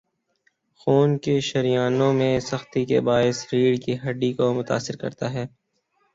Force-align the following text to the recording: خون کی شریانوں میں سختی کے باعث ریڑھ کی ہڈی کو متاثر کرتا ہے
خون 0.75 1.17
کی 1.17 1.39
شریانوں 1.39 2.11
میں 2.13 2.39
سختی 2.41 2.85
کے 2.85 2.99
باعث 3.01 3.45
ریڑھ 3.53 3.77
کی 3.77 3.95
ہڈی 4.03 4.31
کو 4.33 4.53
متاثر 4.53 4.95
کرتا 4.97 5.31
ہے 5.33 5.45